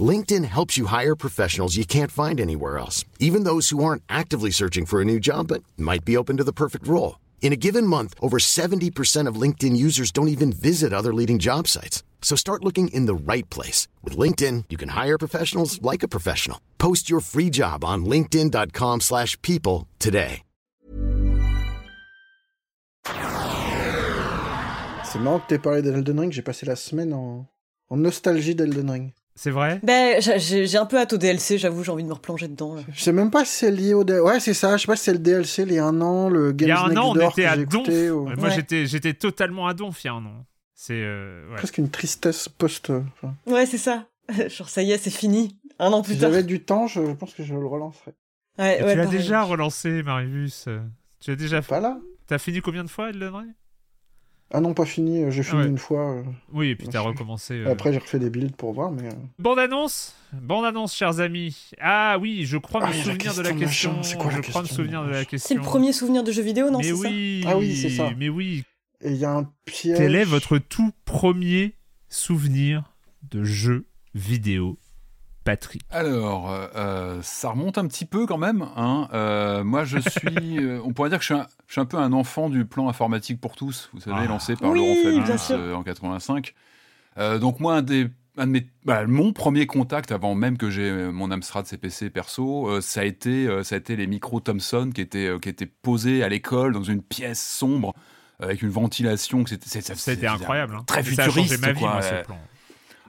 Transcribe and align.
LinkedIn 0.00 0.44
helps 0.44 0.78
you 0.78 0.86
hire 0.86 1.16
professionals 1.16 1.76
you 1.76 1.84
can't 1.84 2.12
find 2.12 2.40
anywhere 2.40 2.78
else, 2.78 3.04
even 3.18 3.42
those 3.42 3.70
who 3.70 3.82
aren't 3.82 4.04
actively 4.08 4.52
searching 4.52 4.86
for 4.86 5.00
a 5.00 5.04
new 5.04 5.18
job 5.18 5.48
but 5.48 5.64
might 5.76 6.04
be 6.04 6.16
open 6.16 6.36
to 6.36 6.44
the 6.44 6.52
perfect 6.52 6.86
role. 6.86 7.18
In 7.42 7.52
a 7.52 7.56
given 7.56 7.84
month, 7.84 8.14
over 8.22 8.38
70% 8.38 9.26
of 9.26 9.34
LinkedIn 9.34 9.76
users 9.76 10.12
don't 10.12 10.28
even 10.28 10.52
visit 10.52 10.92
other 10.92 11.12
leading 11.12 11.40
job 11.40 11.66
sites. 11.66 12.04
So 12.22 12.36
start 12.36 12.64
looking 12.64 12.94
in 12.94 13.06
the 13.06 13.14
right 13.32 13.48
place. 13.50 13.88
With 14.04 14.16
LinkedIn, 14.16 14.66
you 14.70 14.78
can 14.78 14.90
hire 14.90 15.18
professionals 15.18 15.82
like 15.82 16.04
a 16.04 16.08
professional. 16.08 16.60
Post 16.78 17.10
your 17.10 17.20
free 17.20 17.50
job 17.50 17.84
on 17.84 18.04
linkedin.com 18.04 19.00
slash 19.00 19.36
people 19.42 19.88
today. 19.98 20.42
C'est 25.12 25.18
marrant 25.18 25.40
que 25.40 25.48
t'aies 25.48 25.58
parlé 25.58 25.82
d'Elden 25.82 26.20
Ring, 26.20 26.30
j'ai 26.30 26.42
passé 26.42 26.66
la 26.66 26.76
semaine 26.76 27.12
en, 27.12 27.48
en 27.88 27.96
nostalgie 27.96 28.54
d'Elden 28.54 28.88
Ring. 28.88 29.12
C'est 29.34 29.50
vrai? 29.50 29.80
Ben, 29.82 30.20
j'ai 30.20 30.76
un 30.76 30.86
peu 30.86 30.98
hâte 30.98 31.12
au 31.14 31.16
DLC, 31.16 31.56
j'avoue, 31.56 31.82
j'ai 31.82 31.92
envie 31.92 32.02
de 32.02 32.08
me 32.08 32.12
replonger 32.14 32.48
dedans. 32.48 32.74
là. 32.74 32.82
Je 32.92 33.00
sais 33.02 33.12
même 33.12 33.30
pas 33.30 33.44
si 33.44 33.52
c'est 33.56 33.70
lié 33.70 33.94
au 33.94 34.04
DLC. 34.04 34.22
Ouais, 34.22 34.40
c'est 34.40 34.52
ça, 34.54 34.76
je 34.76 34.82
sais 34.82 34.86
pas 34.86 34.96
si 34.96 35.04
c'est 35.04 35.12
le 35.12 35.18
DLC, 35.18 35.62
il 35.62 35.72
y 35.72 35.78
a 35.78 35.84
un 35.86 36.00
an, 36.00 36.28
le 36.28 36.52
Games 36.52 36.68
Il 36.68 36.70
y 36.70 36.72
a 36.72 36.80
un 36.82 36.88
Next 36.88 36.98
an, 36.98 37.12
on 37.16 37.30
était 37.30 37.44
à 37.46 37.56
Donf. 37.56 37.88
ou- 37.88 37.90
Ouais, 37.90 38.36
Moi, 38.36 38.48
Ouais. 38.48 38.50
j'étais, 38.54 38.86
j'étais 38.86 39.14
totalement 39.14 39.66
à 39.66 39.74
Donf 39.74 40.02
il 40.04 40.06
y 40.08 40.10
a 40.10 40.14
un 40.14 40.24
an. 40.26 40.44
C'est. 40.74 40.94
euh, 41.02 41.48
ouais. 41.50 41.56
Presque 41.56 41.78
une 41.78 41.90
tristesse 41.90 42.48
post. 42.48 42.90
euh, 42.90 43.00
enfin, 43.14 43.34
Ouais, 43.46 43.66
c'est 43.66 43.78
ça. 43.78 44.06
Genre, 44.48 44.68
ça 44.68 44.82
y 44.82 44.92
est, 44.92 44.98
c'est 44.98 45.10
fini. 45.10 45.58
Un 45.78 45.92
an 45.92 46.02
plus 46.02 46.14
si 46.14 46.20
tard. 46.20 46.30
j'avais 46.30 46.42
du 46.42 46.60
temps, 46.62 46.86
je 46.86 47.00
pense 47.12 47.32
que 47.34 47.42
je 47.42 47.54
le. 47.54 47.60
Ouais, 47.66 47.84
ouais, 48.58 48.92
tu 48.92 48.96
l'as 48.98 49.06
déjà 49.06 49.42
relancé, 49.42 50.02
Marius. 50.02 50.68
Tu 51.20 51.30
as 51.30 51.36
déjà 51.36 51.62
fait. 51.62 51.68
Pas 51.68 51.80
là 51.80 51.98
T'as 52.26 52.38
fini 52.38 52.60
combien 52.60 52.84
de 52.84 52.90
fois, 52.90 53.10
Elden 53.10 53.34
Ring? 53.34 53.50
Ah 54.52 54.60
non, 54.60 54.74
pas 54.74 54.84
fini, 54.84 55.22
euh, 55.22 55.30
j'ai 55.30 55.44
fini 55.44 55.62
Ouais. 55.62 55.68
une 55.68 55.78
fois. 55.78 56.16
euh, 56.16 56.22
Oui, 56.52 56.70
et 56.70 56.76
puis 56.76 56.88
t'as 56.88 57.00
recommencé. 57.00 57.54
euh, 57.54 57.70
Après, 57.70 57.92
j'ai 57.92 57.98
refait 58.00 58.18
des 58.18 58.30
builds 58.30 58.56
pour 58.56 58.72
voir, 58.72 58.90
mais. 58.90 59.08
Bande 59.38 59.60
annonce 59.60 60.16
Bande 60.32 60.64
annonce, 60.64 60.94
chers 60.94 61.20
amis. 61.20 61.70
Ah 61.80 62.18
oui, 62.20 62.44
je 62.46 62.56
crois 62.56 62.80
Ah, 62.82 62.88
me 62.88 62.92
la 62.96 63.02
souvenir 63.04 63.34
de 63.34 63.42
la 63.42 63.52
question, 63.52 64.02
c'est 64.02 64.16
quoi 64.16 64.30
la 64.32 64.36
je 64.42 64.42
crois 64.50 64.62
me 64.62 64.66
souvenir 64.66 65.04
de 65.04 65.10
la 65.10 65.24
question. 65.24 65.46
C'est 65.48 65.54
le 65.54 65.60
premier 65.60 65.92
souvenir 65.92 66.24
de 66.24 66.32
jeu 66.32 66.42
vidéo, 66.42 66.68
non 66.70 66.78
Mais 66.78 66.88
ça? 66.88 66.94
oui. 66.94 67.44
Ah 67.46 67.56
oui, 67.58 67.76
c'est 67.76 67.90
ça. 67.90 68.10
Mais 68.18 68.28
oui. 68.28 68.64
Et 69.02 69.10
il 69.12 69.16
y 69.16 69.24
a 69.24 69.30
un 69.32 69.48
piège. 69.64 69.96
Quel 69.98 70.16
est 70.16 70.24
votre 70.24 70.58
tout 70.58 70.90
premier 71.04 71.74
souvenir 72.08 72.92
de 73.30 73.44
jeu 73.44 73.86
vidéo, 74.14 74.78
Patrick 75.50 75.82
Alors, 75.90 76.50
euh, 76.50 76.66
euh, 76.76 77.18
ça 77.22 77.50
remonte 77.50 77.76
un 77.78 77.86
petit 77.86 78.04
peu 78.04 78.26
quand 78.26 78.38
même. 78.38 78.66
Hein. 78.76 79.08
Euh, 79.12 79.64
moi, 79.64 79.84
je 79.84 79.98
suis. 80.08 80.58
euh, 80.58 80.80
on 80.84 80.92
pourrait 80.92 81.08
dire 81.10 81.18
que 81.18 81.24
je 81.24 81.32
suis, 81.34 81.40
un, 81.40 81.46
je 81.66 81.72
suis 81.72 81.80
un 81.80 81.86
peu 81.86 81.96
un 81.98 82.12
enfant 82.12 82.48
du 82.50 82.64
plan 82.64 82.88
informatique 82.88 83.40
pour 83.40 83.56
tous, 83.56 83.90
vous 83.92 84.00
savez, 84.00 84.16
Ah. 84.20 84.26
lancé 84.26 84.54
par 84.56 84.70
Oui, 84.70 84.78
Laurent 84.78 84.94
Fabius 85.26 85.50
euh, 85.50 85.74
en 85.74 85.82
85. 85.82 86.54
Euh, 87.18 87.38
donc, 87.38 87.58
moi, 87.60 87.74
un 87.76 87.82
des. 87.82 88.08
un 88.38 88.46
de 88.46 88.52
mes- 88.52 88.66
bah, 88.84 89.06
mon 89.06 89.32
premier 89.32 89.66
contact, 89.66 90.12
avant 90.12 90.34
même 90.34 90.56
que 90.56 90.70
j'ai 90.70 90.90
mon 90.92 91.30
Amstrad 91.32 91.66
CPC 91.66 92.10
perso, 92.10 92.68
euh, 92.68 92.80
ça, 92.80 93.00
a 93.00 93.04
été, 93.04 93.46
euh, 93.48 93.62
ça 93.64 93.74
a 93.74 93.78
été 93.78 93.96
les 93.96 94.06
micros 94.06 94.40
Thomson 94.40 94.90
qui 94.94 95.00
étaient, 95.00 95.26
euh, 95.26 95.38
qui 95.38 95.48
étaient 95.48 95.66
posés 95.66 96.22
à 96.22 96.28
l'école 96.28 96.72
dans 96.72 96.84
une 96.84 97.02
pièce 97.02 97.42
sombre 97.44 97.92
euh, 98.40 98.44
avec 98.44 98.62
une 98.62 98.70
ventilation. 98.70 99.42
que 99.44 99.50
C'était 99.96 100.26
incroyable. 100.28 100.76
hein. 100.76 100.84
Très 100.86 101.02
Ça 101.02 101.22
a 101.22 101.24
changé 101.26 101.42
futuriste. 101.42 101.60
ma 101.66 101.72
vie, 101.72 101.80
quoi. 101.80 101.92
moi, 101.94 102.02
ce 102.02 102.14
Euh, 102.14 102.22
plan. 102.22 102.38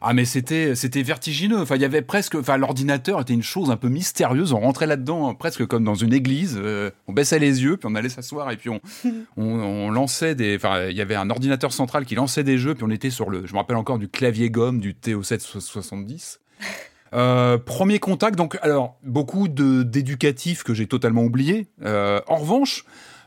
Ah 0.03 0.13
mais 0.13 0.25
c'était 0.25 0.73
c'était 0.75 1.03
vertigineux. 1.03 1.59
Enfin 1.59 1.75
il 1.75 1.81
y 1.81 1.85
avait 1.85 2.01
presque 2.01 2.35
enfin 2.35 2.57
l'ordinateur 2.57 3.21
était 3.21 3.33
une 3.33 3.43
chose 3.43 3.69
un 3.69 3.77
peu 3.77 3.87
mystérieuse. 3.87 4.51
On 4.53 4.59
rentrait 4.59 4.87
là-dedans 4.87 5.29
hein, 5.29 5.33
presque 5.35 5.65
comme 5.67 5.83
dans 5.83 5.93
une 5.95 6.11
église. 6.13 6.59
Euh, 6.61 6.89
on 7.07 7.13
baissait 7.13 7.37
les 7.39 7.61
yeux 7.63 7.77
puis 7.77 7.87
on 7.91 7.95
allait 7.95 8.09
s'asseoir 8.09 8.49
et 8.51 8.57
puis 8.57 8.69
on, 8.69 8.79
on 9.37 9.43
on 9.61 9.91
lançait 9.91 10.33
des 10.35 10.55
enfin 10.55 10.87
il 10.89 10.95
y 10.97 11.01
avait 11.01 11.15
un 11.15 11.29
ordinateur 11.29 11.71
central 11.71 12.05
qui 12.05 12.15
lançait 12.15 12.43
des 12.43 12.57
jeux 12.57 12.73
puis 12.73 12.83
on 12.83 12.89
était 12.89 13.11
sur 13.11 13.29
le 13.29 13.45
je 13.45 13.53
me 13.53 13.57
rappelle 13.59 13.77
encore 13.77 13.99
du 13.99 14.07
clavier 14.09 14.49
gomme 14.49 14.79
du 14.79 14.93
TO770. 14.93 16.37
Euh, 17.13 17.57
premier 17.57 17.99
contact 17.99 18.37
donc 18.37 18.57
alors 18.61 18.97
beaucoup 19.03 19.49
de 19.49 19.83
d'éducatifs 19.83 20.63
que 20.63 20.73
j'ai 20.73 20.87
totalement 20.87 21.23
oublié. 21.23 21.67
Euh, 21.83 22.21
en 22.27 22.37
revanche 22.37 22.85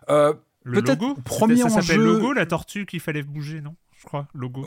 euh, 0.08 0.32
Le 0.62 0.80
peut-être 0.80 1.02
logo? 1.02 1.18
premier 1.22 1.56
C'était- 1.56 1.68
Ça 1.68 1.82
s'appelle 1.82 2.00
logo, 2.00 2.32
la 2.32 2.46
tortue 2.46 2.86
qu'il 2.86 3.00
fallait 3.00 3.22
bouger, 3.22 3.60
non? 3.60 3.74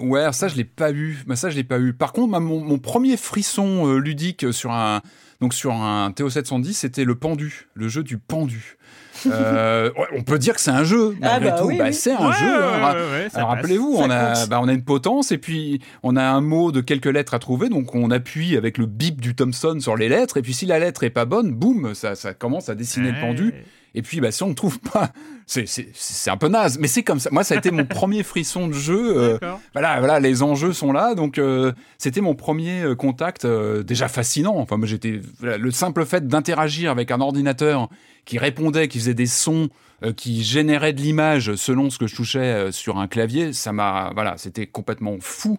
Ouais, 0.01 0.31
ça 0.33 0.47
je 0.47 0.55
l'ai 0.55 0.63
pas 0.63 0.91
eu. 0.91 1.93
Par 1.93 2.13
contre, 2.13 2.39
mon 2.39 2.79
premier 2.79 3.17
frisson 3.17 3.87
euh, 3.87 3.97
ludique 3.99 4.51
sur 4.53 4.71
un 4.71 5.01
donc 5.39 5.53
sur 5.53 5.73
un 5.73 6.09
TO710, 6.09 6.73
c'était 6.73 7.03
le 7.03 7.15
pendu, 7.15 7.67
le 7.75 7.87
jeu 7.87 8.03
du 8.03 8.17
pendu. 8.17 8.77
Euh, 9.25 9.89
ouais, 9.97 10.05
on 10.15 10.23
peut 10.23 10.37
dire 10.37 10.53
que 10.55 10.61
c'est 10.61 10.71
un 10.71 10.83
jeu 10.83 11.15
malgré 11.19 11.49
Ah 11.49 11.51
bah 11.53 11.61
tout. 11.61 11.67
oui, 11.67 11.77
Bah, 11.77 11.85
oui. 11.87 11.93
c'est 11.93 12.11
un 12.13 12.27
Ouais, 12.29 12.33
jeu. 12.39 12.45
ouais, 12.45 12.63
hein. 12.83 12.93
ouais, 12.93 13.35
ouais, 13.35 13.41
rappelez-vous, 13.41 13.95
on 13.97 14.09
a, 14.09 14.45
bah, 14.47 14.59
on 14.61 14.67
a 14.67 14.73
une 14.73 14.83
potence 14.83 15.31
et 15.31 15.37
puis 15.37 15.81
on 16.03 16.15
a 16.15 16.23
un 16.23 16.41
mot 16.41 16.71
de 16.71 16.81
quelques 16.81 17.05
lettres 17.07 17.33
à 17.33 17.39
trouver, 17.39 17.69
donc 17.69 17.95
on 17.95 18.11
appuie 18.11 18.55
avec 18.57 18.77
le 18.77 18.85
bip 18.85 19.19
du 19.21 19.35
Thomson 19.35 19.77
sur 19.79 19.95
les 19.97 20.09
lettres 20.09 20.37
et 20.37 20.41
puis 20.41 20.53
si 20.53 20.65
la 20.65 20.79
lettre 20.79 21.03
est 21.03 21.09
pas 21.09 21.25
bonne, 21.25 21.51
boum, 21.53 21.95
ça, 21.95 22.15
ça 22.15 22.33
commence 22.33 22.69
à 22.69 22.75
dessiner 22.75 23.11
le 23.11 23.19
pendu. 23.19 23.53
Et 23.95 24.03
puis, 24.03 24.21
bah, 24.21 24.31
si 24.31 24.43
on 24.43 24.49
ne 24.49 24.53
trouve 24.53 24.79
pas, 24.79 25.09
c'est- 25.47 25.65
c'est 25.65 25.87
c'est 25.93 26.29
un 26.29 26.37
peu 26.37 26.49
naze, 26.49 26.77
mais 26.77 26.87
c'est 26.87 27.01
comme 27.01 27.19
ça. 27.19 27.29
Moi, 27.31 27.43
ça 27.43 27.55
a 27.55 27.57
été 27.57 27.71
mon 27.71 27.85
premier 27.85 28.21
frisson 28.21 28.67
de 28.67 28.73
jeu. 28.73 29.17
euh, 29.17 29.37
voilà, 29.73 29.97
voilà, 29.99 30.19
les 30.19 30.43
enjeux 30.43 30.71
sont 30.73 30.91
là, 30.91 31.15
donc 31.15 31.39
euh, 31.39 31.71
c'était 31.97 32.21
mon 32.21 32.35
premier 32.35 32.83
contact 32.95 33.45
euh, 33.45 33.81
déjà 33.81 34.07
fascinant. 34.07 34.55
Enfin, 34.57 34.77
moi, 34.77 34.85
j'étais 34.85 35.19
voilà, 35.39 35.57
le 35.57 35.71
simple 35.71 36.05
fait 36.05 36.27
d'interagir 36.27 36.91
avec 36.91 37.09
un 37.09 37.21
ordinateur 37.21 37.89
qui 38.27 38.37
répondait, 38.37 38.87
qui 38.87 38.99
faisait 38.99 39.13
des 39.15 39.25
sons, 39.25 39.69
euh, 40.03 40.13
qui 40.13 40.43
générait 40.43 40.93
de 40.93 41.01
l'image 41.01 41.55
selon 41.55 41.89
ce 41.89 41.97
que 41.97 42.05
je 42.05 42.15
touchais 42.15 42.39
euh, 42.39 42.71
sur 42.71 42.99
un 42.99 43.07
clavier, 43.07 43.53
ça 43.53 43.71
m'a, 43.71 44.11
voilà, 44.13 44.37
c'était 44.37 44.67
complètement 44.67 45.15
fou. 45.19 45.57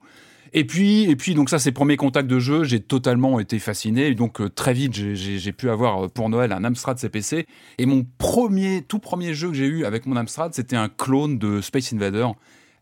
Et 0.54 0.64
puis, 0.64 1.02
et 1.10 1.16
puis, 1.16 1.34
donc 1.34 1.50
ça, 1.50 1.58
c'est 1.58 1.72
premiers 1.72 1.96
contacts 1.96 2.28
de 2.28 2.38
jeu, 2.38 2.64
j'ai 2.64 2.80
totalement 2.80 3.40
été 3.40 3.58
fasciné. 3.58 4.06
Et 4.08 4.14
donc 4.14 4.40
euh, 4.40 4.48
très 4.48 4.72
vite, 4.74 4.94
j'ai- 4.94 5.52
pu 5.52 5.68
avoir 5.70 6.08
pour 6.10 6.28
Noël 6.30 6.52
un 6.52 6.62
Amstrad 6.64 6.98
CPC. 6.98 7.46
Et 7.78 7.86
mon 7.86 8.06
premier, 8.18 8.82
tout 8.86 8.98
premier 8.98 9.34
jeu 9.34 9.48
que 9.48 9.54
j'ai 9.54 9.66
eu 9.66 9.84
avec 9.84 10.06
mon 10.06 10.16
Amstrad, 10.16 10.54
c'était 10.54 10.76
un 10.76 10.88
clone 10.88 11.38
de 11.38 11.60
Space 11.60 11.92
Invader. 11.92 12.28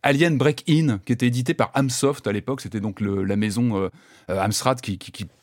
Alien 0.02 0.36
Break-In, 0.38 0.98
qui 1.04 1.12
était 1.12 1.26
édité 1.26 1.54
par 1.54 1.70
Amsoft 1.74 2.26
à 2.28 2.32
l'époque, 2.32 2.60
c'était 2.60 2.78
donc 2.80 3.00
la 3.00 3.34
maison 3.34 3.90
Amstrad 4.28 4.80
qui, 4.80 4.98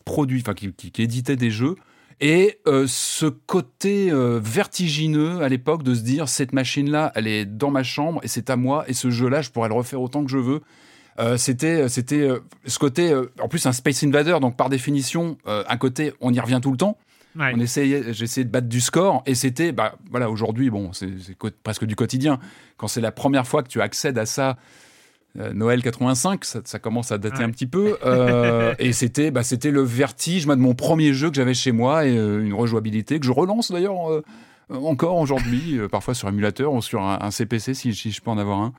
produit, 0.06 0.40
enfin 0.40 0.54
qui- 0.54 0.72
qui 0.74 1.02
éditait 1.02 1.36
des 1.36 1.52
jeux. 1.52 1.76
Et 2.22 2.60
euh, 2.68 2.86
ce 2.88 3.26
côté 3.26 4.12
euh, 4.12 4.40
vertigineux 4.42 5.42
à 5.42 5.50
l'époque 5.50 5.84
de 5.84 5.94
se 5.96 6.02
dire 6.02 6.30
cette 6.30 6.54
machine-là, 6.54 7.12
elle 7.16 7.28
est 7.28 7.46
dans 7.46 7.72
ma 7.72 7.84
chambre 7.84 8.20
et 8.24 8.28
c'est 8.28 8.50
à 8.50 8.56
moi 8.56 8.86
et 8.88 8.94
ce 8.94 9.10
jeu-là, 9.10 9.42
je 9.42 9.50
pourrais 9.50 9.70
le 9.70 9.76
refaire 9.76 10.02
autant 10.02 10.24
que 10.24 10.32
je 10.32 10.38
veux. 10.38 10.62
Euh, 11.20 11.38
c'était 11.38 11.90
c'était 11.90 12.28
ce 12.66 12.80
côté 12.80 13.14
en 13.40 13.48
plus 13.48 13.66
un 13.68 13.72
Space 13.72 14.04
Invader 14.04 14.38
donc 14.42 14.58
par 14.58 14.70
définition 14.70 15.38
un 15.46 15.78
côté 15.78 16.12
on 16.22 16.34
y 16.34 16.40
revient 16.40 16.60
tout 16.62 16.72
le 16.72 16.78
temps 16.78 16.98
Ouais. 17.36 17.52
on 17.56 17.60
essayait 17.60 18.14
j'essayais 18.14 18.46
de 18.46 18.52
battre 18.52 18.68
du 18.68 18.80
score 18.80 19.24
et 19.26 19.34
c'était 19.34 19.72
bah 19.72 19.96
voilà 20.12 20.30
aujourd'hui 20.30 20.70
bon 20.70 20.94
c'est 20.94 21.08
presque 21.64 21.84
du 21.86 21.96
quotidien 21.96 22.38
quand 22.78 22.88
c'est 22.88 23.02
la 23.02 23.12
première 23.12 23.48
fois 23.48 23.64
que 23.64 23.70
tu 23.70 23.82
accèdes 23.82 24.20
à 24.20 24.28
ça 24.28 24.56
Noël 25.54 25.82
85, 25.82 26.46
ça, 26.46 26.60
ça 26.64 26.78
commence 26.80 27.12
à 27.12 27.18
dater 27.18 27.40
Ouais. 27.40 27.44
un 27.44 27.50
petit 27.50 27.66
peu. 27.68 27.98
euh, 28.06 28.76
et 28.80 28.94
c'était 28.94 29.32
bah, 29.32 29.44
c'était 29.44 29.72
le 29.72 29.82
vertige 29.82 30.46
de 30.46 30.54
mon 30.56 30.76
premier 30.76 31.14
jeu 31.14 31.30
que 31.30 31.36
j'avais 31.36 31.54
chez 31.56 31.72
moi 31.72 32.06
et 32.06 32.16
euh, 32.18 32.44
une 32.46 32.54
rejouabilité 32.54 33.20
que 33.20 33.26
je 33.26 33.32
relance 33.32 33.72
d'ailleurs 33.72 34.12
euh, 34.12 34.22
encore 34.70 35.18
aujourd'hui, 35.18 35.78
euh, 35.80 35.88
parfois 35.88 36.14
sur 36.14 36.30
émulateur 36.30 36.72
ou 36.74 36.82
sur 36.82 37.02
un, 37.02 37.18
un 37.22 37.32
CPC 37.32 37.74
si, 37.74 37.94
si 37.96 38.12
je 38.12 38.22
peux 38.22 38.30
en 38.32 38.38
avoir 38.38 38.60
un. 38.62 38.74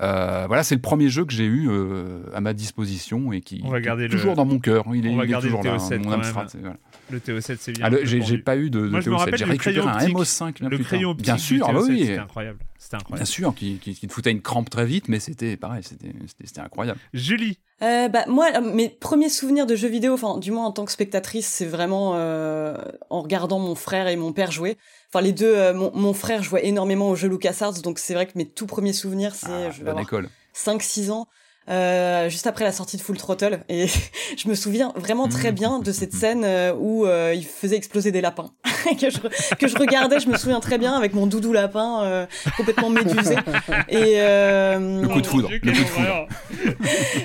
Euh, 0.00 0.44
voilà, 0.46 0.62
c'est 0.62 0.76
le 0.76 0.80
premier 0.80 1.08
jeu 1.08 1.24
que 1.24 1.32
j'ai 1.32 1.44
eu 1.44 1.68
euh, 1.68 2.20
à 2.32 2.40
ma 2.40 2.52
disposition 2.54 3.32
et 3.32 3.40
qui 3.40 3.56
est 3.56 3.80
le- 3.80 4.08
toujours 4.08 4.34
dans 4.36 4.44
mon 4.44 4.60
cœur. 4.60 4.84
Il 4.94 5.04
est, 5.06 5.10
on 5.10 5.16
va 5.16 5.24
il 5.24 5.26
est 5.26 5.30
garder 5.32 5.48
le 5.48 5.56
toujours 5.56 5.72
là, 5.72 5.76
TO7 5.78 5.98
mon 6.04 6.12
Amstrad. 6.12 6.48
voilà. 6.60 6.76
Le 7.10 7.18
TO7, 7.18 7.56
c'est 7.58 7.72
bien. 7.72 7.88
Ah, 7.92 7.96
j'ai 8.04 8.38
pas 8.38 8.56
eu 8.56 8.70
de, 8.70 8.80
de 8.80 8.88
Moi, 8.88 9.00
je 9.00 9.10
me 9.10 9.16
TO7. 9.16 9.18
rappelle 9.18 9.38
J'ai 9.38 9.44
récupéré 9.44 9.80
un 9.80 9.92
optique. 9.94 10.16
MO5 10.16 10.60
bien 10.60 10.68
Le 10.68 10.78
crayon 10.78 11.14
Bien 11.14 11.36
sûr, 11.36 11.66
ah 11.68 11.72
bah 11.72 11.80
TO7, 11.80 11.88
oui. 11.88 11.98
c'était 12.00 12.18
incroyable. 12.18 12.58
C'était 12.78 12.96
Bien 12.96 13.00
incroyable. 13.00 13.26
sûr, 13.26 13.54
qui, 13.54 13.78
qui, 13.78 13.94
qui 13.94 14.06
te 14.06 14.12
foutait 14.12 14.30
une 14.30 14.40
crampe 14.40 14.70
très 14.70 14.86
vite, 14.86 15.08
mais 15.08 15.18
c'était 15.20 15.56
pareil, 15.56 15.82
c'était 15.82 16.60
incroyable. 16.60 16.98
Julie, 17.12 17.58
Euh, 17.82 18.08
bah, 18.08 18.24
moi, 18.28 18.48
euh, 18.54 18.60
mes 18.60 18.88
premiers 18.88 19.28
souvenirs 19.28 19.66
de 19.66 19.74
jeux 19.76 19.88
vidéo, 19.88 20.14
enfin, 20.14 20.38
du 20.38 20.52
moins 20.52 20.64
en 20.66 20.72
tant 20.72 20.84
que 20.84 20.92
spectatrice, 20.92 21.46
c'est 21.46 21.66
vraiment 21.66 22.12
euh, 22.14 22.76
en 23.10 23.20
regardant 23.20 23.58
mon 23.58 23.74
frère 23.74 24.06
et 24.08 24.16
mon 24.16 24.32
père 24.32 24.52
jouer. 24.52 24.76
Enfin, 25.12 25.22
les 25.22 25.32
deux, 25.32 25.52
euh, 25.54 25.74
mon, 25.74 25.90
mon 25.94 26.14
frère 26.14 26.42
jouait 26.42 26.66
énormément 26.66 27.10
aux 27.10 27.16
jeux 27.16 27.28
LucasArts, 27.28 27.80
donc 27.82 27.98
c'est 27.98 28.14
vrai 28.14 28.26
que 28.26 28.32
mes 28.36 28.48
tout 28.48 28.66
premiers 28.66 28.92
souvenirs, 28.92 29.34
c'est, 29.34 29.46
Ah, 29.50 29.70
je 29.70 29.78
vais 29.78 29.84
bonne 29.84 29.88
avoir 29.98 30.02
école. 30.02 30.28
5-6 30.54 31.10
ans, 31.10 31.26
euh, 31.68 32.28
juste 32.30 32.46
après 32.46 32.64
la 32.64 32.72
sortie 32.72 32.96
de 32.96 33.02
Full 33.02 33.16
Throttle. 33.18 33.60
Et 33.68 33.86
je 34.36 34.48
me 34.48 34.54
souviens 34.54 34.92
vraiment 34.96 35.28
très 35.28 35.52
bien 35.52 35.78
de 35.80 35.92
cette 35.92 36.14
scène 36.14 36.42
euh, 36.44 36.72
où 36.74 37.06
euh, 37.06 37.34
il 37.34 37.44
faisait 37.44 37.76
exploser 37.76 38.10
des 38.12 38.20
lapins. 38.20 38.50
que, 39.00 39.10
je, 39.10 39.18
que 39.56 39.68
je 39.68 39.76
regardais, 39.76 40.20
je 40.20 40.28
me 40.28 40.36
souviens 40.36 40.60
très 40.60 40.78
bien, 40.78 40.94
avec 40.94 41.14
mon 41.14 41.26
doudou 41.26 41.52
lapin 41.52 42.02
euh, 42.02 42.26
complètement 42.56 42.90
médusé. 42.90 43.36
Et, 43.88 44.20
euh, 44.20 45.02
Le 45.02 45.08
coup 45.08 45.20
de 45.20 45.26
foudre. 45.26 45.50
Le 45.50 45.58
coup 45.58 45.66
de 45.78 45.84
foudre. 45.84 46.28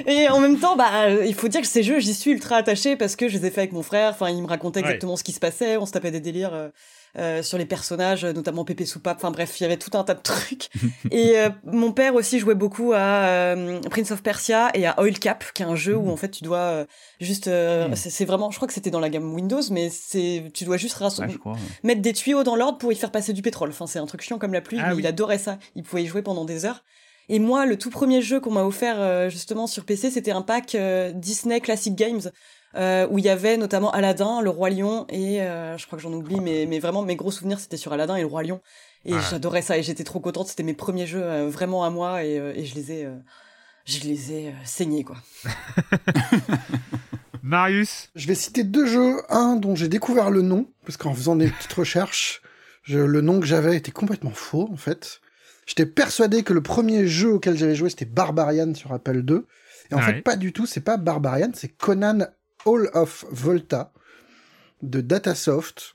et 0.08 0.30
en 0.30 0.40
même 0.40 0.58
temps, 0.60 0.76
bah, 0.76 0.90
euh, 1.06 1.26
il 1.26 1.34
faut 1.36 1.48
dire 1.48 1.62
que 1.62 1.68
ces 1.68 1.84
jeux, 1.84 2.00
j'y 2.00 2.14
suis 2.14 2.32
ultra 2.32 2.58
attachée 2.58 2.96
parce 2.96 3.16
que 3.16 3.28
je 3.28 3.38
les 3.38 3.48
ai 3.48 3.52
fait 3.52 3.62
avec 3.62 3.74
mon 3.74 3.84
frère. 3.84 4.12
Enfin, 4.12 4.30
il 4.30 4.42
me 4.42 4.48
racontait 4.48 4.80
Ouais. 4.82 4.88
exactement 4.88 5.16
ce 5.16 5.24
qui 5.24 5.32
se 5.32 5.40
passait. 5.40 5.78
On 5.78 5.86
se 5.86 5.92
tapait 5.92 6.12
des 6.12 6.20
délires 6.20 6.70
euh, 7.18 7.40
euh, 7.40 7.44
sur 7.44 7.58
les 7.58 7.66
personnages, 7.66 8.26
notamment 8.26 8.66
Pépé 8.66 8.86
Soupape. 8.86 9.18
Enfin 9.18 9.32
bref, 9.32 9.60
il 9.60 9.64
y 9.64 9.66
avait 9.66 9.78
tout 9.78 9.96
un 9.98 10.04
tas 10.04 10.14
de 10.16 10.22
trucs. 10.24 10.70
et 11.12 11.38
euh, 11.40 11.50
mon 11.64 11.92
père 11.92 12.16
aussi 12.16 12.40
jouait 12.40 12.56
beaucoup 12.56 12.92
à 12.94 12.98
euh, 12.98 13.80
Prince 13.90 14.12
of 14.12 14.24
Persia 14.24 14.70
et 14.74 14.86
à 14.88 15.00
Oil 15.00 15.20
Cap, 15.20 15.44
qui 15.54 15.62
est 15.64 15.66
un 15.66 15.76
jeu 15.76 15.96
où 15.96 16.10
en 16.10 16.18
fait 16.18 16.30
tu 16.30 16.44
dois 16.44 16.58
euh, 16.58 16.86
juste, 17.20 17.48
euh, 17.48 17.88
Mm. 17.90 17.96
c'est 17.96 18.26
vraiment, 18.26 18.50
je 18.52 18.56
crois 18.58 18.68
que 18.68 18.74
c'était 18.74 18.92
dans 18.92 19.00
la 19.00 19.10
gamme 19.10 19.34
Windows, 19.34 19.62
mais 19.72 19.90
c'est, 19.90 20.52
tu 20.54 20.64
dois 20.66 20.78
juste 20.78 20.94
Ouais, 21.00 21.54
mettre 21.84 22.02
des 22.02 22.14
tuyaux 22.14 22.44
dans 22.44 22.56
l'ordre 22.56 22.78
pour 22.78 22.92
y 22.92 22.96
faire 22.96 23.12
passer 23.12 23.34
du 23.34 23.42
pétrole. 23.42 23.70
Enfin, 23.70 23.88
c'est 23.88 24.00
un 24.00 24.06
truc 24.06 24.22
chiant 24.22 24.38
comme 24.38 24.54
la 24.54 24.62
pluie, 24.62 24.78
Ah 24.82 24.90
mais 24.90 24.96
oui. 24.96 25.02
il 25.02 25.08
adorait 25.08 25.38
ça. 25.38 25.58
Il 25.76 25.84
pouvait 25.84 26.04
y 26.04 26.08
jouer 26.08 26.22
pendant 26.22 26.46
des 26.46 26.66
heures. 26.66 26.84
Et 27.30 27.40
moi, 27.40 27.66
le 27.66 27.78
tout 27.78 27.90
premier 27.90 28.22
jeu 28.22 28.40
qu'on 28.40 28.52
m'a 28.52 28.64
offert 28.64 28.96
euh, 29.00 29.30
justement 29.30 29.66
sur 29.68 29.86
PC, 29.86 30.12
c'était 30.12 30.32
un 30.32 30.42
pack 30.42 30.76
euh, 30.76 31.12
Disney 31.14 31.60
Classic 31.62 31.96
Games 31.96 32.22
euh, 32.76 33.08
où 33.10 33.20
il 33.20 33.26
y 33.26 33.30
avait 33.30 33.58
notamment 33.58 33.92
Aladdin, 33.92 34.42
le 34.42 34.50
Roi 34.50 34.70
Lion 34.72 35.06
et 35.10 35.42
euh, 35.42 35.78
je 35.78 35.86
crois 35.86 35.98
que 35.98 36.04
j'en 36.04 36.14
oublie, 36.14 36.40
mais, 36.40 36.66
mais 36.68 36.80
vraiment 36.80 37.04
mes 37.04 37.16
gros 37.16 37.32
souvenirs 37.32 37.60
c'était 37.60 37.78
sur 37.78 37.94
Aladdin 37.94 38.16
et 38.16 38.22
le 38.22 38.28
Roi 38.28 38.44
Lion. 38.44 38.62
Et 39.06 39.14
Ouais. 39.14 39.20
j'adorais 39.30 39.62
ça 39.62 39.78
et 39.78 39.84
j'étais 39.84 40.04
trop 40.06 40.20
contente. 40.22 40.48
C'était 40.48 40.64
mes 40.64 40.74
premiers 40.74 41.06
jeux 41.06 41.22
euh, 41.24 41.48
vraiment 41.50 41.84
à 41.84 41.90
moi 41.90 42.24
et, 42.24 42.40
euh, 42.40 42.54
et 42.56 42.64
je 42.66 42.74
les 42.76 42.92
ai, 42.94 43.06
euh, 43.06 43.16
je 43.86 44.00
les 44.02 44.32
ai 44.32 44.48
euh, 44.48 44.52
saignés 44.64 45.04
quoi. 45.04 45.18
Marius, 47.44 48.10
Je 48.16 48.28
vais 48.28 48.36
citer 48.36 48.64
deux 48.64 48.86
jeux. 48.86 49.18
Un 49.30 49.56
dont 49.58 49.76
j'ai 49.76 49.90
découvert 49.90 50.32
le 50.32 50.42
nom, 50.42 50.68
parce 50.86 50.98
qu'en 50.98 51.14
faisant 51.14 51.36
des 51.36 51.50
petites 51.50 51.74
recherches, 51.74 52.42
je- 52.84 53.00
le 53.00 53.22
nom 53.22 53.40
que 53.40 53.46
j'avais 53.46 53.76
était 53.76 53.92
complètement 53.92 54.32
faux, 54.32 54.70
en 54.72 54.78
fait. 54.78 55.20
J'étais 55.66 55.86
persuadé 55.86 56.44
que 56.44 56.54
le 56.54 56.62
premier 56.62 57.06
jeu 57.08 57.34
auquel 57.34 57.58
j'avais 57.58 57.76
joué, 57.76 57.90
c'était 57.90 58.06
Barbarian 58.06 58.74
sur 58.74 58.94
Apple 58.94 59.24
II. 59.30 59.42
Et 59.92 59.94
en 59.96 59.98
Ouais. 59.98 60.04
fait, 60.06 60.22
pas 60.22 60.36
du 60.38 60.54
tout, 60.54 60.66
c'est 60.66 60.82
pas 60.82 60.98
Barbarian, 60.98 61.52
c'est 61.54 61.68
Conan 61.70 62.20
Hall 62.66 62.90
of 62.94 63.26
Volta 63.32 63.92
de 64.82 65.02
Datasoft. 65.02 65.94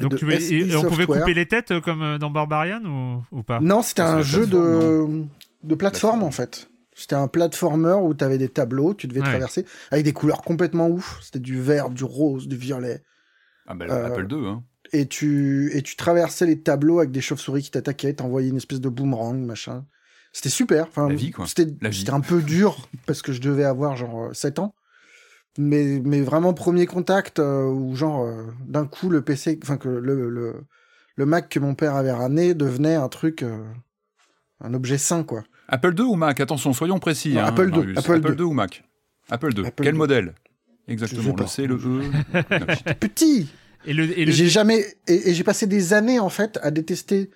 donc 0.00 0.12
de 0.12 0.16
tu 0.16 0.24
veux- 0.26 0.32
et 0.52 0.76
on 0.76 0.82
pouvait 0.84 1.06
couper 1.06 1.34
les 1.34 1.46
têtes 1.46 1.70
euh, 1.72 1.80
comme 1.80 2.02
euh, 2.02 2.18
dans 2.18 2.30
Barbarian 2.30 2.82
ou, 2.84 3.22
ou 3.38 3.42
pas? 3.42 3.60
Non, 3.60 3.82
c'était 3.82 4.02
un 4.02 4.22
jeu 4.22 4.46
de, 4.46 5.24
de 5.62 5.74
plateforme, 5.74 6.22
en 6.22 6.30
fait. 6.30 6.68
C'était 6.94 7.14
un 7.16 7.28
platformer 7.28 7.94
où 8.02 8.12
tu 8.14 8.22
avais 8.24 8.36
des 8.38 8.48
tableaux, 8.48 8.94
tu 8.94 9.06
devais 9.06 9.20
Ouais. 9.20 9.26
traverser, 9.26 9.64
avec 9.90 10.04
des 10.04 10.12
couleurs 10.12 10.42
complètement 10.42 10.88
ouf. 10.88 11.18
C'était 11.22 11.38
du 11.38 11.60
vert, 11.60 11.88
du 11.90 12.04
rose, 12.04 12.46
du 12.46 12.56
violet. 12.56 13.02
Ah 13.66 13.74
bah, 13.74 13.86
Euh, 13.88 14.06
Apple 14.06 14.26
II, 14.30 14.46
hein. 14.46 14.64
et 14.92 15.06
tu 15.06 15.70
et 15.74 15.82
tu 15.82 15.96
traversais 15.96 16.46
les 16.46 16.60
tableaux 16.60 16.98
avec 16.98 17.10
des 17.12 17.20
chauves-souris 17.20 17.62
qui 17.62 17.70
t'attaquaient, 17.70 18.12
t'envoyaient 18.14 18.48
une 18.50 18.56
espèce 18.56 18.80
de 18.80 18.88
boomerang, 18.88 19.38
machin. 19.38 19.86
C'était 20.32 20.48
super. 20.50 20.86
Enfin, 20.88 21.08
La 21.08 21.14
vie, 21.14 21.30
quoi. 21.30 21.46
C'était 21.46 22.10
un 22.10 22.20
peu 22.20 22.42
dur 22.42 22.88
parce 23.06 23.22
que 23.22 23.32
je 23.32 23.40
devais 23.40 23.64
avoir 23.64 23.96
genre 23.96 24.26
euh, 24.26 24.32
7 24.32 24.58
ans. 24.58 24.74
Mais 25.58 26.00
mais 26.04 26.20
vraiment 26.20 26.54
premier 26.54 26.86
contact 26.86 27.38
euh, 27.40 27.64
où 27.66 27.94
genre 27.96 28.24
euh, 28.24 28.44
d'un 28.66 28.86
coup 28.86 29.08
le 29.10 29.20
PC 29.22 29.58
enfin 29.62 29.76
que 29.76 29.88
le, 29.88 30.30
le 30.30 30.54
le 31.16 31.26
Mac 31.26 31.48
que 31.48 31.58
mon 31.58 31.74
père 31.74 31.96
avait 31.96 32.12
ramené 32.12 32.54
devenait 32.54 32.94
un 32.94 33.08
truc 33.08 33.42
euh, 33.42 33.58
un 34.60 34.74
objet 34.74 34.96
sain 34.98 35.24
quoi. 35.24 35.42
Apple 35.68 35.94
II 35.98 36.04
ou 36.04 36.14
Mac? 36.14 36.38
Attention, 36.40 36.72
soyons 36.72 36.98
précis. 36.98 37.34
Non, 37.34 37.40
hein, 37.40 37.44
Apple 37.46 37.66
II, 37.68 37.70
Marius. 37.78 37.98
Apple 37.98 38.12
Apple 38.16 38.30
II. 38.30 38.36
II 38.38 38.42
ou 38.44 38.52
Mac? 38.52 38.84
Apple 39.28 39.52
II. 39.58 39.66
Apple 39.66 39.82
Quel 39.84 39.94
II. 39.94 39.98
modèle? 39.98 40.34
Exactement. 40.88 41.34
Le. 41.36 41.46
C, 41.46 41.66
le 41.66 41.74
E. 41.76 41.78
Non. 41.78 42.66
Petit. 43.00 43.48
Et 43.86 43.92
le, 43.94 44.04
et 44.04 44.22
Et 44.22 44.24
le 44.26 44.32
j'ai 44.32 44.48
jamais 44.48 44.84
et, 45.08 45.30
et 45.30 45.34
j'ai 45.34 45.44
passé 45.44 45.66
des 45.66 45.92
années 45.94 46.20
en 46.20 46.28
fait 46.28 46.58
à 46.62 46.70
détester 46.70 47.30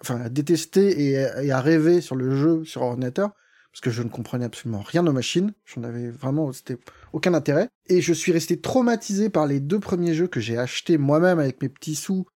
enfin 0.00 0.20
à 0.22 0.28
détester 0.28 1.00
et, 1.10 1.18
à- 1.24 1.42
et 1.44 1.50
à 1.52 1.60
rêver 1.60 2.00
sur 2.00 2.16
le 2.16 2.36
jeu 2.36 2.64
sur 2.64 2.82
ordinateur 2.82 3.30
parce 3.72 3.80
que 3.80 3.90
je 3.90 4.02
ne 4.02 4.08
comprenais 4.08 4.44
absolument 4.44 4.82
rien 4.82 5.06
aux 5.06 5.12
machines. 5.12 5.52
J'en 5.64 5.82
avais 5.82 6.10
vraiment 6.10 6.52
c'était 6.52 6.78
aucun 7.12 7.34
intérêt. 7.34 7.68
Et 7.88 8.00
je 8.00 8.12
suis 8.12 8.32
resté 8.32 8.60
traumatisé 8.60 9.30
par 9.30 9.46
les 9.46 9.60
deux 9.60 9.80
premiers 9.80 10.14
jeux 10.14 10.28
que 10.28 10.40
j'ai 10.40 10.58
achetés 10.58 10.98
moi-même 10.98 11.38
avec 11.38 11.60
mes 11.62 11.68
petits 11.68 11.96
sous 11.96 12.26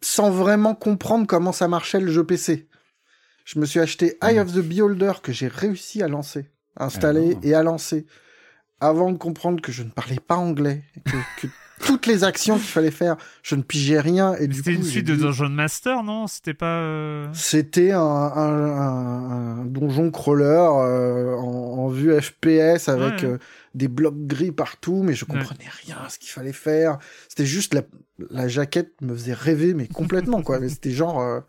sans 0.00 0.30
vraiment 0.30 0.74
comprendre 0.74 1.26
comment 1.26 1.52
ça 1.52 1.68
marchait 1.68 2.00
le 2.00 2.12
jeu 2.12 2.24
PC 2.24 2.68
je 3.48 3.58
me 3.58 3.64
suis 3.64 3.80
acheté 3.80 4.18
Eye 4.22 4.38
of 4.40 4.52
the 4.52 4.58
Beholder 4.58 5.14
que 5.22 5.32
j'ai 5.32 5.48
réussi 5.48 6.02
à 6.02 6.08
lancer 6.08 6.50
à 6.76 6.84
installer 6.84 7.30
Alors. 7.30 7.44
et 7.44 7.54
à 7.54 7.62
lancer 7.62 8.06
avant 8.78 9.10
de 9.10 9.16
comprendre 9.16 9.62
que 9.62 9.72
je 9.72 9.82
ne 9.82 9.88
parlais 9.88 10.20
pas 10.20 10.36
anglais 10.36 10.84
et 10.94 11.00
que, 11.00 11.16
que 11.40 11.46
toutes 11.88 12.06
les 12.06 12.22
actions 12.22 12.56
qu'il 12.56 12.66
fallait 12.68 12.90
faire, 12.90 13.16
je 13.42 13.54
ne 13.56 13.62
pigeais 13.62 13.98
rien. 14.00 14.34
Et 14.36 14.48
C'était 14.52 14.74
une 14.74 14.82
suite 14.84 15.06
de 15.06 15.14
dû- 15.16 15.22
Dungeon 15.22 15.48
Master, 15.48 16.02
non? 16.04 16.26
C'était 16.26 16.54
pas. 16.54 16.80
euh, 16.80 17.26
C'était 17.32 17.92
un, 17.92 18.00
un, 18.00 18.76
un- 18.76 19.60
un 19.60 19.64
donjon 19.64 20.10
crawler 20.10 20.44
euh, 20.44 21.34
en, 21.36 21.78
en 21.78 21.88
vue 21.88 22.12
FPS 22.20 22.88
avec 22.88 23.22
Ouais. 23.22 23.24
euh, 23.24 23.38
des 23.74 23.88
blocs 23.88 24.26
gris 24.26 24.52
partout, 24.52 25.02
mais 25.02 25.14
je 25.14 25.24
comprenais 25.24 25.68
rien 25.84 25.96
à 26.04 26.08
ce 26.08 26.18
qu'il 26.18 26.30
fallait 26.30 26.52
faire. 26.52 26.98
C'était 27.28 27.46
juste 27.46 27.74
la, 27.74 27.82
la 28.30 28.48
jaquette 28.48 28.92
me 29.00 29.14
faisait 29.14 29.32
rêver, 29.34 29.72
mais 29.74 29.86
complètement 29.88 30.42
quoi. 30.42 30.58
Mais 30.60 30.68
c'était 30.68 30.90
genre, 30.90 31.20
euh, 31.20 31.40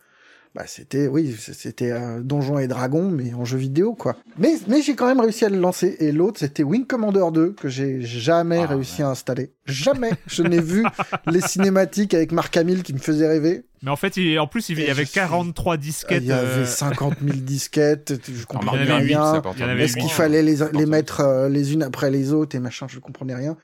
bah 0.55 0.63
c'était 0.65 1.07
oui, 1.07 1.35
c'était 1.39 1.91
euh, 1.91 2.21
donjon 2.21 2.57
et 2.57 2.67
dragon, 2.67 3.09
mais 3.11 3.33
en 3.33 3.45
jeu 3.45 3.57
vidéo 3.57 3.93
quoi. 3.93 4.15
Mais 4.37 4.55
mais 4.67 4.81
j'ai 4.81 4.95
quand 4.95 5.05
même 5.07 5.19
réussi 5.19 5.45
à 5.45 5.49
le 5.49 5.59
lancer. 5.59 5.95
Et 5.99 6.11
l'autre 6.11 6.39
c'était 6.39 6.63
Wing 6.63 6.87
Commander 6.87 7.25
2 7.31 7.51
que 7.53 7.69
j'ai 7.69 8.01
jamais 8.01 8.59
Ah, 8.63 8.65
réussi 8.67 9.03
à 9.03 9.09
installer. 9.09 9.53
Jamais. 9.65 10.11
Je 10.27 10.41
n'ai 10.43 10.59
vu 10.59 10.83
les 11.27 11.41
cinématiques 11.41 12.13
avec 12.15 12.31
Mark 12.31 12.55
Hamill 12.57 12.81
qui 12.83 12.93
me 12.93 12.99
faisaient 12.99 13.27
rêver. 13.27 13.65
Mais 13.83 13.91
en 13.91 13.95
fait, 13.95 14.17
il... 14.17 14.37
en 14.39 14.47
plus, 14.47 14.69
il 14.69 14.79
y 14.79 14.89
avait 14.89 15.03
je 15.03 15.09
suis- 15.09 15.13
43 15.19 15.77
disquettes. 15.77 16.23
Il 16.23 16.29
y 16.29 16.31
avait 16.33 16.61
euh, 16.61 16.65
50 16.65 17.13
000 17.23 17.37
disquettes, 17.37 18.13
je 18.29 18.43
En 18.43 18.45
comprenais 18.59 18.91
rien. 18.91 19.41
Est-ce 19.77 19.95
qu'il 19.97 20.09
fallait 20.11 20.41
les, 20.43 20.57
les 20.73 20.85
mettre 20.85 21.21
euh, 21.21 21.47
les 21.47 21.73
unes 21.73 21.83
après 21.83 22.11
les 22.11 22.33
autres 22.33 22.55
et 22.55 22.59
machin, 22.59 22.87
je 22.89 22.99
comprenais 22.99 23.35
rien. 23.35 23.55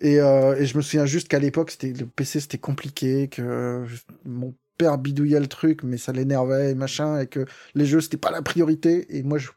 Et, 0.00 0.20
euh, 0.20 0.56
et 0.58 0.66
je 0.66 0.76
me 0.76 0.82
souviens 0.82 1.04
juste 1.06 1.28
qu'à 1.28 1.38
l'époque, 1.38 1.70
c'était 1.70 1.92
le 1.92 2.06
PC 2.06 2.40
c'était 2.40 2.58
compliqué, 2.58 3.28
que 3.28 3.42
euh, 3.42 3.86
mon 4.24 4.54
père 4.78 4.98
bidouillait 4.98 5.40
le 5.40 5.46
truc, 5.46 5.82
mais 5.82 5.96
ça 5.96 6.12
l'énervait 6.12 6.70
et 6.70 6.74
machin, 6.74 7.20
et 7.20 7.26
que 7.26 7.44
les 7.74 7.86
jeux 7.86 8.00
c'était 8.00 8.16
pas 8.16 8.30
la 8.30 8.42
priorité. 8.42 9.16
Et 9.16 9.22
moi, 9.22 9.38
je 9.38 9.48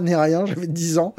né 0.00 0.16
rien, 0.16 0.46
j'avais 0.46 0.66
10 0.66 0.98
ans, 0.98 1.14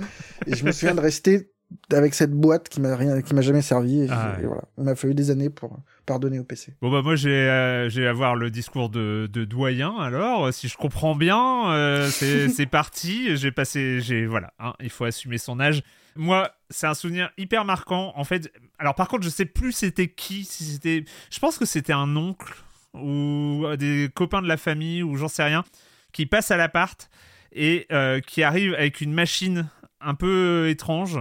et 0.48 0.56
je 0.56 0.66
me 0.66 0.72
souviens 0.72 0.96
de 0.96 1.02
rester 1.02 1.52
avec 1.92 2.14
cette 2.14 2.32
boîte 2.32 2.70
qui 2.70 2.82
m'a 2.82 2.96
rien, 2.96 3.22
qui 3.22 3.34
m'a 3.34 3.42
jamais 3.42 3.62
servi. 3.62 4.02
Et, 4.02 4.08
Ah 4.10 4.34
ouais. 4.38 4.44
et 4.44 4.46
voilà, 4.46 4.64
il 4.78 4.84
m'a 4.84 4.96
fallu 4.96 5.14
des 5.16 5.32
années 5.32 5.50
pour 5.50 5.80
pardonner 6.06 6.40
au 6.40 6.44
PC. 6.44 6.74
Bon 6.82 6.92
bah 6.92 7.02
moi 7.02 7.16
j'ai 7.16 7.30
euh, 7.30 7.90
j'ai 7.90 8.06
à 8.08 8.14
voir 8.14 8.36
le 8.36 8.50
discours 8.50 8.90
de, 8.90 9.30
de 9.32 9.46
doyen 9.46 9.96
alors 10.00 10.54
si 10.54 10.68
je 10.68 10.76
comprends 10.76 11.16
bien 11.16 11.72
euh, 11.72 12.10
c'est 12.10 12.50
c'est 12.50 12.66
parti 12.66 13.38
j'ai 13.38 13.52
passé 13.54 14.02
j'ai 14.02 14.26
voilà 14.26 14.52
hein, 14.60 14.74
il 14.82 14.90
faut 14.90 15.06
assumer 15.06 15.38
son 15.38 15.62
âge 15.62 15.82
moi 16.18 16.52
c'est 16.70 16.88
un 16.88 16.94
souvenir 16.94 17.32
hyper 17.38 17.64
marquant 17.64 18.12
en 18.18 18.26
fait 18.26 18.52
alors 18.80 18.96
par 18.96 19.08
contre 19.08 19.24
je 19.24 19.30
sais 19.30 19.46
plus 19.46 19.72
c'était 19.72 20.10
qui 20.10 20.44
si 20.44 20.66
c'était 20.66 21.06
je 21.32 21.40
pense 21.40 21.58
que 21.58 21.66
c'était 21.66 21.94
un 21.94 22.18
oncle 22.18 22.54
ou 22.94 23.66
des 23.78 24.10
copains 24.14 24.42
de 24.42 24.48
la 24.48 24.58
famille 24.58 25.04
ou 25.04 25.16
j'en 25.18 25.28
sais 25.28 25.44
rien 25.44 25.64
qui 26.12 26.26
passe 26.26 26.52
à 26.52 26.58
l'appart 26.58 27.10
et 27.54 27.88
euh, 27.92 28.20
qui 28.20 28.44
arrive 28.44 28.74
avec 28.76 29.02
une 29.02 29.14
machine 29.14 29.68
un 30.00 30.14
peu 30.16 30.68
étrange 30.70 31.18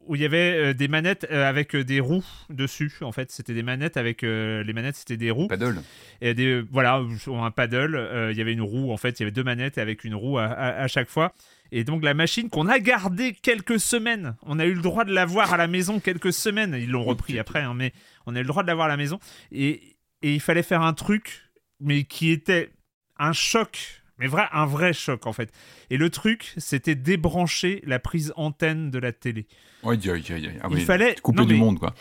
où 0.00 0.14
il 0.14 0.20
y 0.22 0.24
avait 0.24 0.54
euh, 0.56 0.72
des 0.74 0.88
manettes 0.88 1.26
euh, 1.30 1.48
avec 1.48 1.74
des 1.74 2.00
roues 2.00 2.24
dessus. 2.50 2.92
En 3.00 3.12
fait, 3.12 3.32
c'était 3.32 3.54
des 3.54 3.62
manettes 3.62 3.96
avec 3.96 4.22
les 4.22 4.72
manettes, 4.72 4.96
c'était 4.96 5.16
des 5.16 5.30
roues 5.30 5.48
Paddle. 5.48 5.80
et 6.20 6.34
des 6.34 6.60
voilà, 6.70 7.02
sur 7.18 7.42
un 7.42 7.50
paddle. 7.50 8.28
il 8.30 8.36
y 8.36 8.40
avait 8.40 8.52
une 8.52 8.62
roue 8.62 8.92
en 8.92 8.96
fait, 8.96 9.18
il 9.18 9.22
y 9.22 9.24
avait 9.24 9.32
deux 9.32 9.42
manettes 9.44 9.78
avec 9.78 10.04
une 10.04 10.14
roue 10.14 10.38
à, 10.38 10.44
à- 10.44 10.82
à 10.82 10.86
chaque 10.88 11.08
fois. 11.08 11.32
Et 11.72 11.82
donc 11.82 12.04
la 12.04 12.14
machine 12.14 12.48
qu'on 12.48 12.68
a 12.68 12.78
gardée 12.78 13.32
quelques 13.32 13.80
semaines, 13.80 14.36
on 14.42 14.60
a 14.60 14.66
eu 14.66 14.74
le 14.74 14.82
droit 14.82 15.04
de 15.04 15.12
la 15.12 15.24
voir 15.26 15.52
à 15.52 15.56
la 15.56 15.66
maison 15.66 15.98
quelques 15.98 16.32
semaines, 16.32 16.76
ils 16.78 16.90
l'ont 16.90 17.02
repris 17.02 17.38
après, 17.40 17.60
hein, 17.62 17.74
mais 17.74 17.92
on 18.26 18.36
a 18.36 18.38
eu 18.38 18.42
le 18.42 18.48
droit 18.48 18.62
de 18.62 18.68
la 18.68 18.74
voir 18.76 18.86
à 18.86 18.90
la 18.90 18.96
maison. 18.96 19.18
Et, 19.50 19.95
et 20.22 20.34
il 20.34 20.40
fallait 20.40 20.62
faire 20.62 20.82
un 20.82 20.92
truc, 20.94 21.42
mais 21.80 22.04
qui 22.04 22.30
était 22.30 22.70
un 23.18 23.32
choc, 23.32 24.02
mais 24.18 24.26
vrai, 24.26 24.44
un 24.52 24.66
vrai 24.66 24.92
choc 24.92 25.26
en 25.26 25.32
fait. 25.32 25.52
Et 25.90 25.96
le 25.96 26.10
truc, 26.10 26.52
c'était 26.56 26.94
débrancher 26.94 27.82
la 27.86 27.98
prise 27.98 28.32
antenne 28.36 28.90
de 28.90 28.98
la 28.98 29.12
télé. 29.12 29.46
Oui, 29.82 29.98
oui, 30.04 30.24
oui. 30.30 30.48
Ah, 30.62 30.68
Il 30.70 30.84
fallait- 30.84 31.14
couper 31.22 31.44
du 31.46 31.54
mais- 31.54 31.60
monde, 31.60 31.78
quoi. 31.78 31.94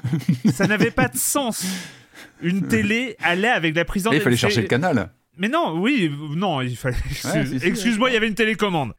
Ça 0.52 0.66
n'avait 0.66 0.90
pas 0.90 1.08
de 1.08 1.16
sens. 1.16 1.64
Une 2.42 2.68
télé 2.68 3.16
allait 3.20 3.48
avec 3.48 3.74
la 3.74 3.84
prise 3.84 4.04
Et 4.04 4.08
antenne. 4.08 4.20
il 4.20 4.22
fallait 4.22 4.36
chercher 4.36 4.62
le 4.62 4.68
canal. 4.68 5.12
Mais 5.38 5.48
non, 5.48 5.80
oui, 5.80 6.10
non, 6.36 6.60
il 6.60 6.76
fallait. 6.76 6.96
Excuse-moi, 7.62 8.10
il 8.10 8.12
y 8.12 8.16
avait 8.16 8.28
une 8.28 8.34
télécommande. 8.34 8.92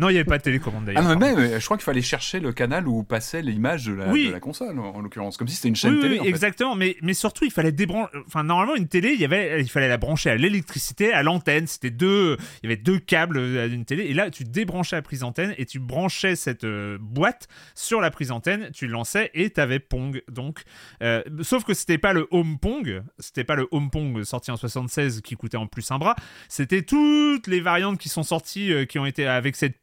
Non, 0.00 0.08
il 0.08 0.12
n'y 0.12 0.18
avait 0.18 0.24
pas 0.24 0.38
de 0.38 0.42
télécommande 0.42 0.84
Ah 0.88 0.92
d'ailleurs. 0.94 1.02
non, 1.02 1.16
mais 1.18 1.34
même, 1.34 1.60
je 1.60 1.64
crois 1.64 1.76
qu'il 1.76 1.84
fallait 1.84 2.00
chercher 2.02 2.40
le 2.40 2.52
canal 2.52 2.88
où 2.88 3.02
passait 3.04 3.42
l'image 3.42 3.84
de, 3.86 3.92
la- 3.92 4.08
Oui. 4.08 4.28
de 4.28 4.32
la 4.32 4.40
console, 4.40 4.78
en, 4.78 4.94
en 4.94 5.00
l'occurrence. 5.00 5.36
Comme 5.36 5.46
si 5.48 5.56
c'était 5.56 5.68
une 5.68 5.76
chaîne 5.76 5.94
Oui, 5.94 6.00
télé. 6.00 6.14
oui, 6.14 6.20
en 6.20 6.22
fait. 6.24 6.28
exactement. 6.30 6.74
Mais, 6.74 6.96
mais 7.02 7.14
surtout, 7.14 7.44
il 7.44 7.50
fallait 7.50 7.70
débrancher. 7.72 8.10
Enfin, 8.26 8.42
normalement, 8.42 8.74
une 8.76 8.88
télé, 8.88 9.10
il, 9.12 9.20
y 9.20 9.24
avait, 9.24 9.60
il 9.60 9.68
fallait 9.68 9.88
la 9.88 9.98
brancher 9.98 10.30
à 10.30 10.36
l'électricité, 10.36 11.12
à 11.12 11.22
l'antenne. 11.22 11.66
C'était 11.66 11.90
deux. 11.90 12.36
Il 12.62 12.70
y 12.70 12.72
avait 12.72 12.80
deux 12.82 12.98
câbles 12.98 13.38
à 13.38 13.66
une 13.66 13.84
télé. 13.84 14.04
Et 14.04 14.14
là, 14.14 14.30
tu 14.30 14.44
débranchais 14.44 14.96
la 14.96 15.02
prise 15.02 15.22
antenne 15.22 15.54
et 15.58 15.66
tu 15.66 15.78
branchais 15.78 16.34
cette 16.36 16.64
euh, 16.64 16.96
boîte 17.00 17.48
sur 17.74 18.00
la 18.00 18.10
prise 18.10 18.30
antenne. 18.30 18.70
Tu 18.72 18.86
lançais 18.86 19.30
et 19.34 19.50
tu 19.50 19.60
avais 19.60 19.78
Pong. 19.80 20.22
Donc, 20.30 20.62
euh, 21.02 21.22
sauf 21.42 21.64
que 21.64 21.74
c'était 21.74 21.98
pas 21.98 22.12
le 22.12 22.26
Home 22.30 22.58
Pong. 22.58 23.02
C'était 23.18 23.44
pas 23.44 23.54
le 23.56 23.68
Home 23.70 23.90
Pong 23.90 24.22
sorti 24.24 24.50
en 24.50 24.56
76 24.56 25.20
qui 25.20 25.34
coûtait 25.36 25.56
en 25.58 25.66
plus 25.66 25.90
un 25.90 25.98
bras. 25.98 26.16
C'était 26.48 26.82
toutes 26.82 27.46
les 27.46 27.60
variantes 27.60 27.98
qui 27.98 28.08
sont 28.08 28.22
sorties, 28.22 28.72
euh, 28.72 28.84
qui 28.86 28.98
ont 28.98 29.06
été 29.06 29.26
avec 29.26 29.56
cette 29.56 29.76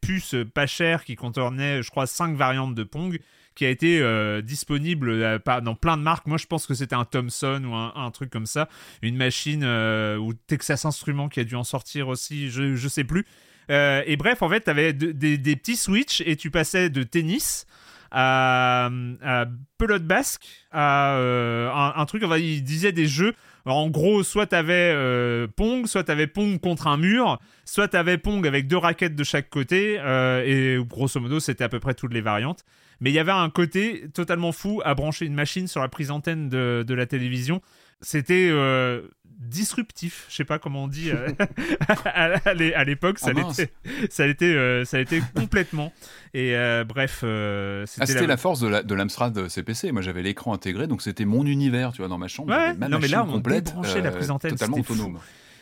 pas 0.54 0.66
chère 0.66 1.04
qui 1.04 1.16
contenait, 1.16 1.82
je 1.82 1.90
crois, 1.90 2.06
cinq 2.06 2.36
variantes 2.36 2.74
de 2.74 2.84
Pong 2.84 3.18
qui 3.58 3.66
a 3.66 3.70
été 3.70 4.00
euh, 4.00 4.40
disponible 4.40 5.10
euh, 5.10 5.38
dans 5.62 5.74
plein 5.74 5.96
de 5.96 6.02
marques. 6.02 6.28
Moi, 6.28 6.38
je 6.38 6.46
pense 6.46 6.64
que 6.64 6.74
c'était 6.74 6.94
un 6.94 7.04
Thomson 7.04 7.60
ou 7.64 7.74
un, 7.74 8.10
truc 8.12 8.30
comme 8.30 8.46
ça. 8.46 8.68
Une 9.02 9.16
machine 9.16 9.62
euh, 9.64 10.16
ou 10.16 10.32
Texas 10.32 10.84
Instruments 10.84 11.28
qui 11.28 11.40
a 11.40 11.44
dû 11.44 11.56
en 11.56 11.64
sortir 11.64 12.06
aussi, 12.06 12.50
je, 12.50 12.88
sais 12.88 13.02
plus. 13.02 13.26
Et 13.68 14.16
bref, 14.16 14.42
en 14.42 14.48
fait, 14.48 14.62
tu 14.62 14.70
avais 14.70 14.92
des 14.92 15.56
petits 15.56 15.76
switches 15.76 16.22
et 16.24 16.36
tu 16.36 16.52
passais 16.52 16.88
de 16.88 17.02
tennis 17.02 17.66
à, 18.10 18.90
à 19.22 19.46
pelote 19.76 20.04
basque, 20.04 20.46
à 20.72 21.16
euh, 21.16 21.70
un, 21.72 22.04
truc, 22.06 22.22
enfin, 22.24 22.38
il 22.38 22.62
disait 22.62 22.92
des 22.92 23.06
jeux. 23.06 23.34
En 23.64 23.90
gros, 23.90 24.22
soit 24.22 24.46
t'avais 24.46 24.92
euh, 24.94 25.46
Pong, 25.46 25.86
soit 25.86 26.04
t'avais 26.04 26.26
Pong 26.26 26.58
contre 26.58 26.86
un 26.86 26.96
mur, 26.96 27.38
soit 27.64 27.88
t'avais 27.88 28.16
Pong 28.16 28.46
avec 28.46 28.66
deux 28.66 28.78
raquettes 28.78 29.14
de 29.14 29.24
chaque 29.24 29.50
côté, 29.50 29.98
euh, 30.00 30.42
et 30.44 30.82
grosso 30.84 31.20
modo, 31.20 31.38
c'était 31.38 31.64
à 31.64 31.68
peu 31.68 31.78
près 31.78 31.94
toutes 31.94 32.14
les 32.14 32.22
variantes. 32.22 32.64
Mais 33.00 33.10
il 33.10 33.14
y 33.14 33.18
avait 33.18 33.30
un 33.32 33.50
côté 33.50 34.06
totalement 34.14 34.52
fou 34.52 34.80
à 34.84 34.94
brancher 34.94 35.26
une 35.26 35.34
machine 35.34 35.68
sur 35.68 35.80
la 35.80 35.88
prise 35.88 36.10
antenne 36.10 36.48
de 36.48 36.94
la 36.94 37.06
télévision. 37.06 37.60
C'était 38.00 38.48
euh, 38.50 39.02
disruptif, 39.40 40.26
je 40.28 40.36
sais 40.36 40.44
pas 40.44 40.58
comment 40.58 40.84
on 40.84 40.88
dit 40.88 41.10
euh, 41.10 41.28
à, 42.04 42.24
à 42.48 42.54
l'é- 42.54 42.74
à 42.74 42.84
l'époque, 42.84 43.18
ça 43.18 43.30
Ah, 43.30 43.32
l'était, 43.32 43.72
ça 44.10 44.26
l'était, 44.26 44.44
euh, 44.46 44.84
ça 44.84 44.98
l'était 44.98 45.20
complètement. 45.34 45.92
Et 46.34 46.54
bref, 46.88 47.24
Ah, 47.24 47.86
c'était 47.86 48.14
la- 48.14 48.26
la 48.26 48.36
force 48.36 48.60
de 48.60 48.68
la- 48.68 48.82
de 48.82 48.94
l'Amstrad 48.94 49.48
CPC. 49.48 49.92
Moi, 49.92 50.02
j'avais 50.02 50.22
l'écran 50.22 50.52
intégré, 50.54 50.86
donc 50.86 51.02
c'était 51.02 51.24
mon 51.24 51.44
univers, 51.46 51.92
tu 51.92 51.98
vois, 51.98 52.08
dans 52.08 52.18
ma 52.18 52.28
chambre. 52.28 52.50
Ouais, 52.56 52.74
ma 52.74 52.88
non, 52.88 52.98
mais 53.00 53.08
là, 53.08 53.24
on 53.24 53.32
complète, 53.32 53.72
la 54.02 54.10
prise 54.12 54.30
antenne, 54.30 54.50
totalement 54.52 54.82
fou. 54.82 54.92
autonome. 54.92 55.18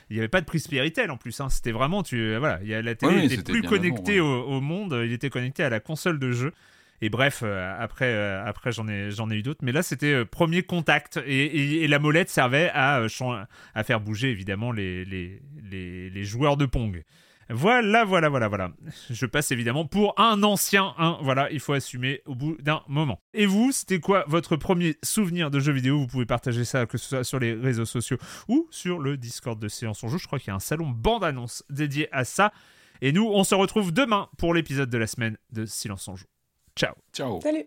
Il 0.09 0.15
n'y 0.15 0.21
avait 0.21 0.29
pas 0.29 0.41
de 0.41 0.47
prise 0.47 0.63
Spiritel 0.63 1.11
en 1.11 1.17
plus. 1.17 1.41
hein. 1.41 1.49
C'était 1.49 1.73
vraiment, 1.73 2.03
tu, 2.05 2.37
voilà, 2.37 2.61
il 2.63 2.69
y 2.69 2.75
a, 2.75 2.81
la 2.83 2.95
télé 2.95 3.11
Oui, 3.13 3.19
oui, 3.19 3.25
était 3.27 3.37
c'était 3.37 3.53
plus 3.53 3.63
connectée 3.63 4.21
au, 4.21 4.43
au 4.45 4.61
monde. 4.61 5.01
Il 5.05 5.13
était 5.13 5.31
connecté 5.31 5.65
à 5.65 5.69
la 5.69 5.81
console 5.81 6.19
de 6.21 6.31
jeu. 6.31 6.53
Et 7.03 7.09
bref, 7.11 7.43
euh, 7.43 7.77
après, 7.79 8.13
euh, 8.13 8.45
après 8.45 8.73
j'en 8.73 8.89
ai, 8.89 9.11
j'en 9.11 9.31
ai 9.31 9.37
eu 9.37 9.43
d'autres. 9.43 9.61
Mais 9.63 9.73
là, 9.73 9.83
c'était 9.83 10.13
euh, 10.13 10.25
premier 10.25 10.63
contact. 10.63 11.21
Et, 11.27 11.87
la 11.87 11.99
molette 11.99 12.31
servait 12.31 12.71
à, 12.75 13.07
faire 13.85 14.01
bouger 14.01 14.31
évidemment 14.31 14.73
les, 14.73 15.05
les, 15.05 15.41
les, 16.11 16.25
joueurs 16.25 16.57
de 16.57 16.67
Pong. 16.67 17.05
Voilà, 17.49 18.05
voilà, 18.05 18.29
voilà, 18.29 18.49
voilà. 18.49 18.73
Je 19.09 19.25
passe 19.25 19.53
évidemment 19.53 19.87
pour 19.87 20.19
un 20.19 20.43
ancien. 20.43 20.95
Voilà, 21.23 21.49
il 21.53 21.61
faut 21.61 21.75
assumer 21.75 22.23
au 22.27 22.35
bout 22.35 22.57
d'un 22.61 22.83
moment. 22.89 23.21
Et 23.35 23.47
vous, 23.47 23.71
c'était 23.71 24.01
quoi 24.01 24.25
votre 24.27 24.57
premier 24.57 24.97
souvenir 25.05 25.51
de 25.53 25.61
jeu 25.61 25.73
vidéo? 25.73 25.99
Vous 25.99 26.09
pouvez 26.09 26.27
partager 26.27 26.65
ça, 26.65 26.87
que 26.87 26.99
ce 26.99 27.09
soit 27.09 27.25
sur 27.25 27.39
les 27.39 27.53
réseaux 27.53 27.85
sociaux 27.85 28.19
ou 28.49 28.67
sur 28.71 28.99
le 28.99 29.17
Discord 29.17 29.61
de 29.61 29.69
Séance 29.69 30.03
en 30.03 30.09
Jeu. 30.09 30.19
Je 30.19 30.27
crois 30.27 30.41
qu'il 30.41 30.49
y 30.49 30.51
a 30.51 30.57
un 30.57 30.61
salon 30.61 30.89
bande-annonce 30.89 31.63
dédié 31.71 32.09
à 32.13 32.25
ça. 32.25 32.53
Et 33.01 33.13
nous, 33.13 33.31
on 33.33 33.45
se 33.45 33.55
retrouve 33.55 33.93
demain 33.93 34.29
pour 34.39 34.53
l'épisode 34.53 34.91
de 34.91 34.99
la 34.99 35.07
semaine 35.07 35.37
de 35.53 35.67
Silence 35.67 36.09
en 36.09 36.17
Joue. 36.17 36.27
Ciao 36.77 36.95
Ciao. 37.13 37.41
Salut 37.41 37.67